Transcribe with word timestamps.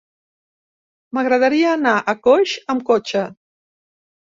M'agradaria 1.19 1.69
anar 1.75 1.95
a 2.15 2.19
Coix 2.25 2.59
amb 2.77 2.87
cotxe. 2.93 3.27